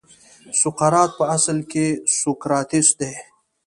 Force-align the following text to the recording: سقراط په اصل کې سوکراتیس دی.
سقراط 0.61 1.11
په 1.19 1.25
اصل 1.35 1.57
کې 1.71 1.85
سوکراتیس 2.19 2.87
دی. 2.99 3.13